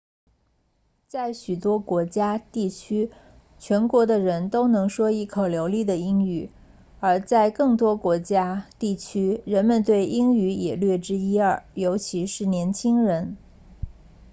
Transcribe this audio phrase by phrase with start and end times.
[1.07, 3.11] 在许多国家地区
[3.59, 6.49] 全国的人都能说一口流利的英语
[6.99, 13.37] 而在更多的国家地区人们对英语也略知一二尤其是年轻人